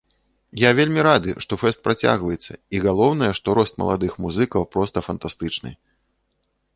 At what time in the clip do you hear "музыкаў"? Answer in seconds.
4.25-4.65